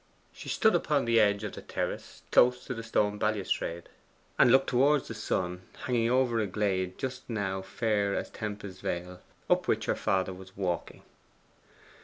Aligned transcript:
She 0.33 0.49
stood 0.49 0.73
upon 0.73 1.05
the 1.05 1.19
edge 1.19 1.43
of 1.43 1.51
the 1.53 1.61
terrace, 1.61 2.23
close 2.31 2.65
to 2.65 2.73
the 2.73 2.81
stone 2.81 3.19
balustrade, 3.19 3.87
and 4.39 4.51
looked 4.51 4.65
towards 4.71 5.07
the 5.09 5.13
sun, 5.13 5.61
hanging 5.85 6.09
over 6.09 6.39
a 6.39 6.47
glade 6.47 6.97
just 6.97 7.29
now 7.29 7.61
fair 7.61 8.15
as 8.15 8.31
Tempe's 8.31 8.81
vale, 8.81 9.21
up 9.47 9.67
which 9.67 9.85
her 9.85 9.95
father 9.95 10.33
was 10.33 10.57
walking. 10.57 11.03